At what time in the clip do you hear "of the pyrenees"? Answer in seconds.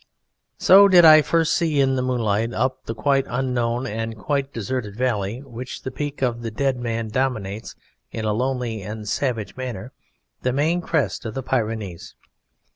11.23-12.15